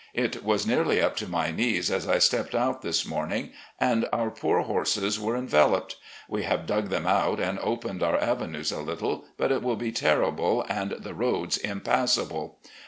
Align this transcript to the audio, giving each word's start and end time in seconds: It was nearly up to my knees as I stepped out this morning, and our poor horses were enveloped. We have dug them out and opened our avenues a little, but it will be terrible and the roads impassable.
It 0.15 0.43
was 0.43 0.65
nearly 0.65 0.99
up 0.99 1.15
to 1.17 1.27
my 1.27 1.51
knees 1.51 1.91
as 1.91 2.07
I 2.07 2.17
stepped 2.17 2.55
out 2.55 2.81
this 2.81 3.05
morning, 3.05 3.51
and 3.79 4.09
our 4.11 4.31
poor 4.31 4.61
horses 4.61 5.19
were 5.19 5.37
enveloped. 5.37 5.97
We 6.27 6.41
have 6.41 6.65
dug 6.65 6.89
them 6.89 7.05
out 7.05 7.39
and 7.39 7.59
opened 7.59 8.01
our 8.01 8.17
avenues 8.19 8.71
a 8.71 8.81
little, 8.81 9.25
but 9.37 9.51
it 9.51 9.61
will 9.61 9.75
be 9.75 9.91
terrible 9.91 10.65
and 10.67 10.89
the 10.93 11.13
roads 11.13 11.57
impassable. 11.57 12.57